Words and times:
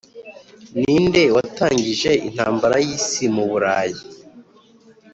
Ninde 0.79 1.23
watangije 1.35 2.11
intambara 2.27 2.75
yisi 2.85 3.23
muruburayi 3.33 3.99